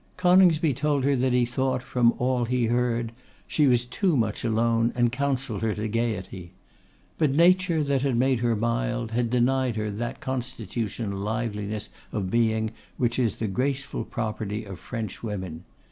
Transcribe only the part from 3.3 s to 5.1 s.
she was too much alone,